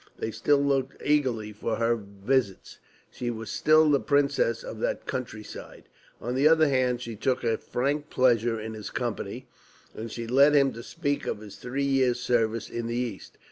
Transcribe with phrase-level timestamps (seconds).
[0.17, 2.79] They still looked eagerly for her visits;
[3.11, 5.89] she was still the princess of that country side.
[6.19, 9.47] On the other hand, she took a frank pleasure in his company,
[9.93, 13.37] and she led him to speak of his three years' service in the East.